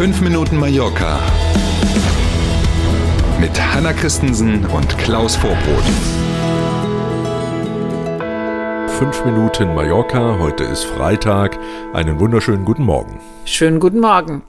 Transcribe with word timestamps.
5 0.00 0.22
Minuten 0.22 0.56
Mallorca 0.56 1.20
mit 3.38 3.50
Hanna 3.60 3.92
Christensen 3.92 4.64
und 4.64 4.96
Klaus 4.96 5.36
Vorbrot. 5.36 5.84
5 8.98 9.26
Minuten 9.26 9.74
Mallorca, 9.74 10.38
heute 10.38 10.64
ist 10.64 10.84
Freitag. 10.84 11.58
Einen 11.92 12.18
wunderschönen 12.18 12.64
guten 12.64 12.84
Morgen. 12.84 13.20
Schönen 13.44 13.78
guten 13.78 14.00
Morgen. 14.00 14.40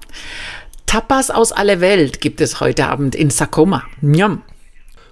Tapas 0.85 1.29
aus 1.29 1.51
aller 1.51 1.81
Welt 1.81 2.21
gibt 2.21 2.39
es 2.39 2.61
heute 2.61 2.87
Abend 2.87 3.13
in 3.13 3.29
Sakoma. 3.29 3.83
Njam. 3.99 4.43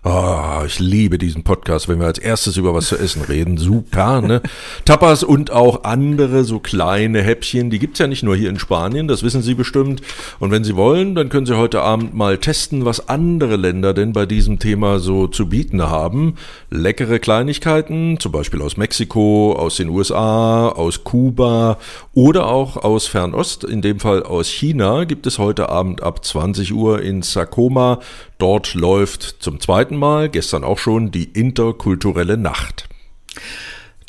Oh, 0.02 0.64
ich 0.66 0.80
liebe 0.80 1.18
diesen 1.18 1.44
Podcast, 1.44 1.90
wenn 1.90 2.00
wir 2.00 2.08
als 2.08 2.20
erstes 2.20 2.56
über 2.56 2.74
was 2.74 2.88
zu 2.88 2.98
essen 2.98 3.22
reden. 3.22 3.58
Super, 3.58 4.22
ne? 4.22 4.42
Tapas 4.86 5.24
und 5.24 5.52
auch 5.52 5.84
andere 5.84 6.46
so 6.46 6.60
kleine 6.60 7.22
Häppchen, 7.22 7.70
die 7.70 7.80
gibt's 7.80 8.00
ja 8.00 8.08
nicht 8.08 8.24
nur 8.24 8.34
hier 8.34 8.50
in 8.50 8.60
Spanien, 8.60 9.10
das 9.10 9.24
wissen 9.24 9.42
Sie 9.42 9.56
bestimmt. 9.56 10.02
Und 10.40 10.52
wenn 10.52 10.64
Sie 10.64 10.78
wollen, 10.78 11.16
dann 11.16 11.28
können 11.28 11.46
Sie 11.46 11.58
heute 11.58 11.82
Abend 11.82 12.14
mal 12.14 12.38
testen, 12.38 12.86
was 12.86 13.10
andere 13.10 13.58
Länder 13.58 13.94
denn 13.94 14.14
bei 14.14 14.26
diesem 14.26 14.58
Thema 14.58 15.00
so 15.00 15.28
zu 15.28 15.50
bieten 15.50 15.84
haben. 15.84 16.36
Leckere 16.70 17.20
Kleinigkeiten, 17.20 18.22
zum 18.22 18.32
Beispiel 18.32 18.62
aus 18.62 18.78
Mexiko, 18.78 19.52
aus 19.52 19.76
den 19.76 19.90
USA, 19.90 20.70
aus 20.70 21.04
Kuba 21.04 21.78
oder 22.14 22.48
auch 22.48 22.78
aus 22.78 23.08
Fernost, 23.08 23.66
in 23.66 23.82
dem 23.82 24.00
Fall 24.00 24.24
aus 24.24 24.48
China, 24.48 25.04
gibt 25.04 25.28
es 25.28 25.40
heute 25.40 25.68
Abend 25.68 26.04
ab 26.04 26.24
20 26.24 26.74
Uhr 26.74 27.02
in 27.02 27.22
Sakoma. 27.22 28.00
Dort 28.38 28.74
läuft 28.74 29.36
zum 29.42 29.60
zweiten 29.60 29.89
Mal, 29.98 30.30
gestern 30.30 30.64
auch 30.64 30.78
schon, 30.78 31.12
die 31.12 31.26
interkulturelle 31.26 32.38
Nacht. 32.38 32.90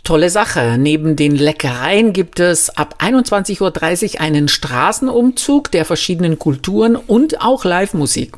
Tolle 0.04 0.30
Sache. 0.30 0.76
Neben 0.78 1.14
den 1.14 1.36
Leckereien 1.36 2.12
gibt 2.12 2.40
es 2.40 2.70
ab 2.70 2.96
21.30 3.00 4.14
Uhr 4.14 4.20
einen 4.20 4.48
Straßenumzug 4.48 5.70
der 5.70 5.84
verschiedenen 5.84 6.38
Kulturen 6.38 6.96
und 6.96 7.40
auch 7.40 7.64
Live-Musik 7.64 8.36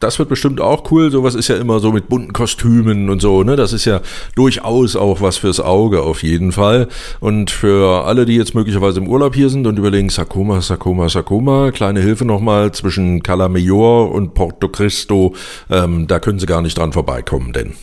das 0.00 0.18
wird 0.18 0.30
bestimmt 0.30 0.60
auch 0.60 0.90
cool. 0.90 1.10
Sowas 1.10 1.34
ist 1.34 1.48
ja 1.48 1.56
immer 1.56 1.78
so 1.78 1.92
mit 1.92 2.08
bunten 2.08 2.32
Kostümen 2.32 3.10
und 3.10 3.20
so, 3.20 3.42
ne? 3.42 3.54
Das 3.54 3.72
ist 3.72 3.84
ja 3.84 4.00
durchaus 4.34 4.96
auch 4.96 5.20
was 5.20 5.36
fürs 5.36 5.60
Auge 5.60 6.02
auf 6.02 6.22
jeden 6.22 6.52
Fall. 6.52 6.88
Und 7.20 7.50
für 7.50 8.06
alle, 8.06 8.24
die 8.24 8.36
jetzt 8.36 8.54
möglicherweise 8.54 8.98
im 8.98 9.08
Urlaub 9.08 9.34
hier 9.34 9.50
sind 9.50 9.66
und 9.66 9.78
überlegen, 9.78 10.08
Sakoma, 10.08 10.62
Sakoma, 10.62 11.08
Sakoma, 11.08 11.70
kleine 11.70 12.00
Hilfe 12.00 12.24
nochmal 12.24 12.72
zwischen 12.72 13.22
Calamayor 13.22 14.10
und 14.10 14.32
Porto 14.34 14.68
Cristo, 14.68 15.34
ähm, 15.70 16.06
da 16.06 16.18
können 16.18 16.38
sie 16.38 16.46
gar 16.46 16.62
nicht 16.62 16.78
dran 16.78 16.92
vorbeikommen, 16.92 17.52
denn. 17.52 17.74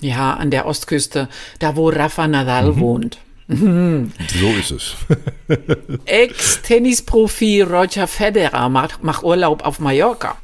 Ja, 0.00 0.34
an 0.34 0.50
der 0.50 0.66
Ostküste, 0.66 1.28
da 1.60 1.76
wo 1.76 1.88
Rafa 1.88 2.26
Nadal 2.26 2.72
mhm. 2.72 2.80
wohnt. 2.80 3.18
So 3.48 4.48
ist 4.58 4.70
es. 4.70 4.94
Ex-Tennisprofi 6.06 7.60
Roger 7.60 8.06
Federer 8.06 8.68
macht, 8.68 9.02
macht 9.04 9.24
Urlaub 9.24 9.66
auf 9.66 9.78
Mallorca. 9.78 10.38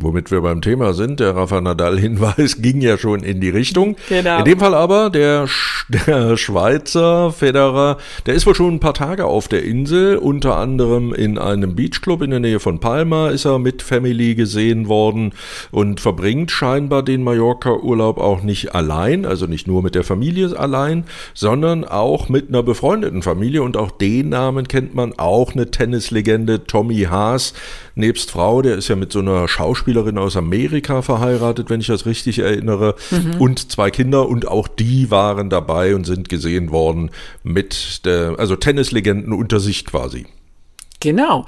Womit 0.00 0.32
wir 0.32 0.40
beim 0.40 0.60
Thema 0.62 0.94
sind, 0.94 1.20
der 1.20 1.36
Rafa 1.36 1.60
Nadal-Hinweis 1.60 2.56
ging 2.62 2.80
ja 2.80 2.98
schon 2.98 3.22
in 3.22 3.40
die 3.40 3.50
Richtung. 3.50 3.96
Genau. 4.08 4.38
In 4.40 4.44
dem 4.44 4.58
Fall 4.58 4.74
aber 4.74 5.10
der, 5.10 5.46
der 5.88 6.36
Schweizer 6.36 7.30
Federer, 7.30 7.98
der 8.26 8.34
ist 8.34 8.46
wohl 8.46 8.54
schon 8.54 8.74
ein 8.74 8.80
paar 8.80 8.94
Tage 8.94 9.26
auf 9.26 9.46
der 9.46 9.62
Insel, 9.62 10.16
unter 10.16 10.56
anderem 10.56 11.14
in 11.14 11.38
einem 11.38 11.76
Beachclub 11.76 12.22
in 12.22 12.30
der 12.30 12.40
Nähe 12.40 12.58
von 12.58 12.80
Palma 12.80 13.28
ist 13.28 13.44
er 13.44 13.58
mit 13.60 13.82
Family 13.82 14.34
gesehen 14.34 14.88
worden 14.88 15.34
und 15.70 16.00
verbringt 16.00 16.50
scheinbar 16.50 17.04
den 17.04 17.22
Mallorca-Urlaub 17.22 18.18
auch 18.18 18.42
nicht 18.42 18.74
allein, 18.74 19.24
also 19.24 19.46
nicht 19.46 19.68
nur 19.68 19.82
mit 19.82 19.94
der 19.94 20.04
Familie 20.04 20.58
allein, 20.58 21.04
sondern 21.32 21.84
auch 21.84 22.28
mit 22.28 22.48
einer 22.48 22.64
befreundeten 22.64 23.22
Familie 23.22 23.62
und 23.62 23.76
auch 23.76 23.92
den 23.92 24.30
Namen 24.30 24.66
kennt 24.66 24.94
man, 24.94 25.12
auch 25.16 25.52
eine 25.52 25.70
Tennislegende 25.70 26.64
Tommy 26.64 27.06
Haas, 27.08 27.54
nebst 27.94 28.32
Frau, 28.32 28.62
der 28.62 28.76
ist 28.76 28.88
ja 28.88 28.96
mit 28.96 29.12
so 29.12 29.20
einer 29.20 29.46
Schauspielerin 29.46 29.91
aus 29.96 30.36
Amerika 30.36 31.02
verheiratet, 31.02 31.70
wenn 31.70 31.80
ich 31.80 31.86
das 31.86 32.06
richtig 32.06 32.38
erinnere, 32.38 32.94
mhm. 33.10 33.40
und 33.40 33.70
zwei 33.70 33.90
Kinder 33.90 34.28
und 34.28 34.48
auch 34.48 34.68
die 34.68 35.10
waren 35.10 35.50
dabei 35.50 35.94
und 35.94 36.04
sind 36.04 36.28
gesehen 36.28 36.70
worden 36.70 37.10
mit 37.42 38.04
der, 38.04 38.36
also 38.38 38.56
Tennislegenden 38.56 39.32
unter 39.32 39.60
sich 39.60 39.84
quasi. 39.84 40.26
Genau. 41.00 41.46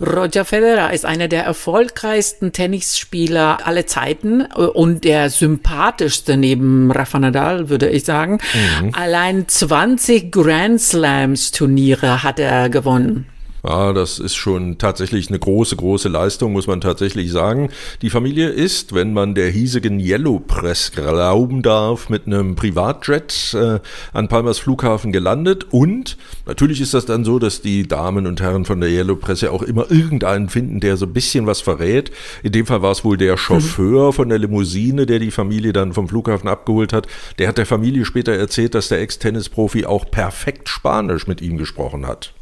Roger 0.00 0.46
Federer 0.46 0.94
ist 0.94 1.04
einer 1.04 1.28
der 1.28 1.44
erfolgreichsten 1.44 2.52
Tennisspieler 2.52 3.66
aller 3.66 3.86
Zeiten 3.86 4.42
und 4.42 5.04
der 5.04 5.28
sympathischste 5.28 6.38
neben 6.38 6.90
Rafa 6.90 7.18
Nadal, 7.18 7.68
würde 7.68 7.90
ich 7.90 8.04
sagen. 8.04 8.38
Mhm. 8.80 8.94
Allein 8.94 9.46
20 9.46 10.32
Grand 10.32 10.80
Slams 10.80 11.50
Turniere 11.52 12.22
hat 12.22 12.38
er 12.38 12.70
gewonnen. 12.70 13.26
Ja, 13.62 13.92
das 13.92 14.18
ist 14.18 14.36
schon 14.36 14.78
tatsächlich 14.78 15.28
eine 15.28 15.38
große, 15.38 15.76
große 15.76 16.08
Leistung, 16.08 16.52
muss 16.52 16.66
man 16.66 16.80
tatsächlich 16.80 17.30
sagen. 17.30 17.70
Die 18.00 18.10
Familie 18.10 18.48
ist, 18.48 18.94
wenn 18.94 19.12
man 19.12 19.34
der 19.34 19.50
hiesigen 19.50 20.00
Yellow 20.00 20.38
Press 20.38 20.92
glauben 20.92 21.62
darf, 21.62 22.08
mit 22.08 22.26
einem 22.26 22.54
Privatjet 22.54 23.54
äh, 23.54 23.80
an 24.12 24.28
Palmas 24.28 24.58
Flughafen 24.58 25.12
gelandet. 25.12 25.66
Und 25.70 26.16
natürlich 26.46 26.80
ist 26.80 26.94
das 26.94 27.04
dann 27.04 27.24
so, 27.24 27.38
dass 27.38 27.60
die 27.60 27.86
Damen 27.86 28.26
und 28.26 28.40
Herren 28.40 28.64
von 28.64 28.80
der 28.80 28.90
Yellow 28.90 29.16
Press 29.16 29.42
ja 29.42 29.50
auch 29.50 29.62
immer 29.62 29.90
irgendeinen 29.90 30.48
finden, 30.48 30.80
der 30.80 30.96
so 30.96 31.04
ein 31.04 31.12
bisschen 31.12 31.46
was 31.46 31.60
verrät. 31.60 32.10
In 32.42 32.52
dem 32.52 32.64
Fall 32.64 32.80
war 32.80 32.92
es 32.92 33.04
wohl 33.04 33.18
der 33.18 33.36
Chauffeur 33.36 34.08
mhm. 34.08 34.12
von 34.14 34.28
der 34.30 34.38
Limousine, 34.38 35.04
der 35.04 35.18
die 35.18 35.30
Familie 35.30 35.74
dann 35.74 35.92
vom 35.92 36.08
Flughafen 36.08 36.48
abgeholt 36.48 36.94
hat. 36.94 37.06
Der 37.38 37.48
hat 37.48 37.58
der 37.58 37.66
Familie 37.66 38.06
später 38.06 38.32
erzählt, 38.32 38.74
dass 38.74 38.88
der 38.88 39.00
Ex-Tennisprofi 39.00 39.84
auch 39.84 40.10
perfekt 40.10 40.68
Spanisch 40.68 41.26
mit 41.26 41.42
ihm 41.42 41.58
gesprochen 41.58 42.06
hat. 42.06 42.32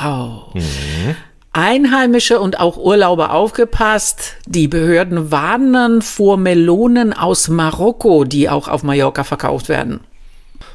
Wow. 0.00 0.54
Mhm. 0.54 1.16
Einheimische 1.52 2.40
und 2.40 2.58
auch 2.58 2.78
Urlauber 2.78 3.34
aufgepasst. 3.34 4.36
Die 4.46 4.68
Behörden 4.68 5.30
warnen 5.30 6.00
vor 6.00 6.38
Melonen 6.38 7.12
aus 7.12 7.48
Marokko, 7.48 8.24
die 8.24 8.48
auch 8.48 8.68
auf 8.68 8.82
Mallorca 8.82 9.22
verkauft 9.22 9.68
werden. 9.68 10.00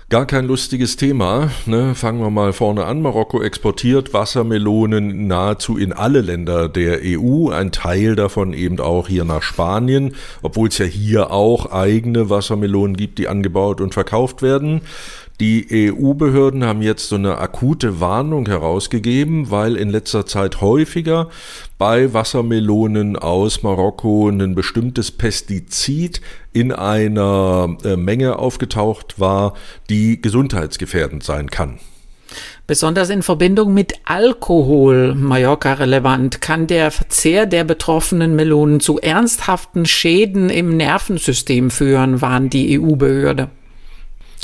Gar 0.09 0.25
kein 0.25 0.45
lustiges 0.45 0.95
Thema. 0.95 1.51
Ne? 1.65 1.93
Fangen 1.93 2.21
wir 2.21 2.29
mal 2.29 2.53
vorne 2.53 2.85
an. 2.85 3.01
Marokko 3.01 3.41
exportiert 3.41 4.13
Wassermelonen 4.13 5.27
nahezu 5.27 5.77
in 5.77 5.91
alle 5.91 6.21
Länder 6.21 6.69
der 6.69 6.99
EU. 7.03 7.49
Ein 7.49 7.73
Teil 7.73 8.15
davon 8.15 8.53
eben 8.53 8.79
auch 8.79 9.09
hier 9.09 9.25
nach 9.25 9.41
Spanien, 9.41 10.15
obwohl 10.41 10.69
es 10.69 10.77
ja 10.77 10.85
hier 10.85 11.31
auch 11.31 11.73
eigene 11.73 12.29
Wassermelonen 12.29 12.95
gibt, 12.95 13.17
die 13.17 13.27
angebaut 13.27 13.81
und 13.81 13.93
verkauft 13.93 14.41
werden. 14.41 14.81
Die 15.39 15.91
EU-Behörden 15.91 16.63
haben 16.63 16.81
jetzt 16.81 17.09
so 17.09 17.15
eine 17.15 17.37
akute 17.37 17.99
Warnung 17.99 18.47
herausgegeben, 18.47 19.51
weil 19.51 19.75
in 19.75 19.89
letzter 19.89 20.25
Zeit 20.25 20.61
häufiger 20.61 21.29
bei 21.77 22.11
Wassermelonen 22.11 23.15
aus 23.17 23.61
Marokko 23.61 24.29
ein 24.29 24.55
bestimmtes 24.55 25.11
Pestizid 25.11 26.21
in 26.53 26.71
einer 26.71 27.77
äh, 27.83 27.95
Menge 27.95 28.39
aufgetaucht 28.39 29.19
war, 29.19 29.53
die 29.91 30.19
gesundheitsgefährdend 30.19 31.23
sein 31.23 31.51
kann. 31.51 31.77
Besonders 32.65 33.11
in 33.11 33.21
Verbindung 33.21 33.75
mit 33.75 33.93
Alkohol, 34.05 35.13
Mallorca 35.13 35.73
relevant, 35.73 36.41
kann 36.41 36.65
der 36.65 36.89
Verzehr 36.89 37.45
der 37.45 37.63
betroffenen 37.63 38.35
Melonen 38.35 38.79
zu 38.79 38.99
ernsthaften 38.99 39.85
Schäden 39.85 40.49
im 40.49 40.75
Nervensystem 40.75 41.69
führen, 41.69 42.21
warnt 42.21 42.53
die 42.53 42.79
EU-Behörde. 42.79 43.49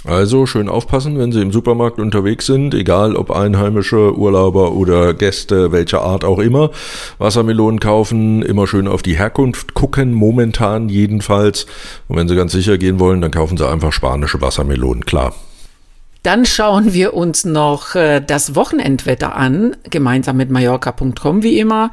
Also 0.05 0.45
schön 0.45 0.67
aufpassen, 0.67 1.17
wenn 1.17 1.31
Sie 1.31 1.41
im 1.41 1.53
Supermarkt 1.53 1.97
unterwegs 1.97 2.45
sind, 2.45 2.73
egal 2.73 3.15
ob 3.15 3.31
einheimische 3.31 4.17
Urlauber 4.17 4.73
oder 4.73 5.13
Gäste 5.13 5.71
welcher 5.71 6.01
Art 6.01 6.25
auch 6.25 6.39
immer. 6.39 6.71
Wassermelonen 7.19 7.79
kaufen, 7.79 8.41
immer 8.41 8.67
schön 8.67 8.89
auf 8.89 9.01
die 9.01 9.17
Herkunft 9.17 9.73
gucken, 9.73 10.11
momentan 10.11 10.89
jedenfalls. 10.89 11.67
Und 12.09 12.17
wenn 12.17 12.27
Sie 12.27 12.35
ganz 12.35 12.51
sicher 12.51 12.77
gehen 12.77 12.99
wollen, 12.99 13.21
dann 13.21 13.31
kaufen 13.31 13.57
Sie 13.57 13.67
einfach 13.67 13.93
spanische 13.93 14.41
Wassermelonen, 14.41 15.05
klar. 15.05 15.33
Dann 16.23 16.45
schauen 16.45 16.93
wir 16.93 17.13
uns 17.13 17.43
noch 17.43 17.95
äh, 17.95 18.21
das 18.21 18.55
Wochenendwetter 18.55 19.35
an, 19.35 19.75
gemeinsam 19.89 20.37
mit 20.37 20.49
Mallorca.com 20.49 21.43
wie 21.43 21.59
immer. 21.59 21.91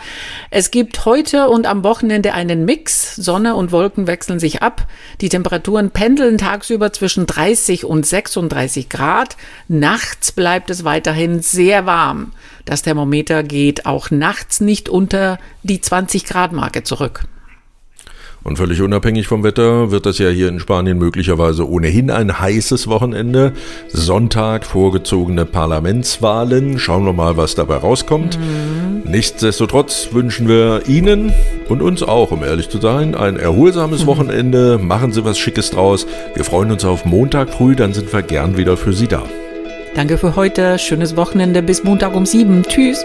Es 0.50 0.70
gibt 0.70 1.04
heute 1.04 1.48
und 1.48 1.66
am 1.66 1.82
Wochenende 1.82 2.32
einen 2.32 2.64
Mix. 2.64 3.16
Sonne 3.16 3.56
und 3.56 3.72
Wolken 3.72 4.06
wechseln 4.06 4.38
sich 4.38 4.62
ab. 4.62 4.86
Die 5.20 5.28
Temperaturen 5.28 5.90
pendeln 5.90 6.38
tagsüber 6.38 6.92
zwischen 6.92 7.26
30 7.26 7.84
und 7.84 8.06
36 8.06 8.88
Grad. 8.88 9.36
Nachts 9.66 10.30
bleibt 10.30 10.70
es 10.70 10.84
weiterhin 10.84 11.42
sehr 11.42 11.84
warm. 11.84 12.32
Das 12.64 12.82
Thermometer 12.82 13.42
geht 13.42 13.84
auch 13.84 14.12
nachts 14.12 14.60
nicht 14.60 14.88
unter 14.88 15.38
die 15.64 15.80
20 15.80 16.24
Grad 16.24 16.52
Marke 16.52 16.84
zurück. 16.84 17.24
Und 18.42 18.56
völlig 18.56 18.80
unabhängig 18.80 19.26
vom 19.26 19.44
Wetter 19.44 19.90
wird 19.90 20.06
das 20.06 20.18
ja 20.18 20.28
hier 20.28 20.48
in 20.48 20.60
Spanien 20.60 20.98
möglicherweise 20.98 21.68
ohnehin 21.68 22.10
ein 22.10 22.40
heißes 22.40 22.88
Wochenende. 22.88 23.52
Sonntag 23.88 24.64
vorgezogene 24.64 25.44
Parlamentswahlen. 25.44 26.78
Schauen 26.78 27.04
wir 27.04 27.12
mal, 27.12 27.36
was 27.36 27.54
dabei 27.54 27.76
rauskommt. 27.76 28.38
Mhm. 28.38 29.10
Nichtsdestotrotz 29.10 30.08
wünschen 30.12 30.48
wir 30.48 30.82
Ihnen 30.86 31.32
und 31.68 31.82
uns 31.82 32.02
auch, 32.02 32.30
um 32.30 32.42
ehrlich 32.42 32.70
zu 32.70 32.80
sein, 32.80 33.14
ein 33.14 33.36
erholsames 33.36 34.02
mhm. 34.02 34.06
Wochenende. 34.06 34.78
Machen 34.78 35.12
Sie 35.12 35.24
was 35.24 35.38
Schickes 35.38 35.70
draus. 35.70 36.06
Wir 36.34 36.44
freuen 36.44 36.70
uns 36.70 36.84
auf 36.84 37.04
Montag 37.04 37.50
früh, 37.50 37.76
dann 37.76 37.92
sind 37.92 38.12
wir 38.12 38.22
gern 38.22 38.56
wieder 38.56 38.76
für 38.76 38.94
Sie 38.94 39.06
da. 39.06 39.22
Danke 39.94 40.16
für 40.16 40.36
heute. 40.36 40.78
Schönes 40.78 41.16
Wochenende 41.16 41.62
bis 41.62 41.84
Montag 41.84 42.14
um 42.14 42.24
sieben. 42.24 42.62
Tschüss. 42.62 43.04